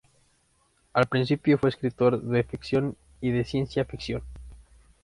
Al 0.93 1.05
principio 1.05 1.59
fue 1.59 1.69
escritor 1.69 2.23
de 2.23 2.41
ficción 2.41 2.97
y 3.19 3.29
de 3.29 3.43
ciencia 3.43 3.85
ficción. 3.85 4.23